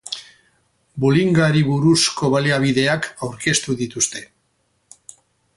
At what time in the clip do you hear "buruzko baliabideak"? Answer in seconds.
1.67-3.07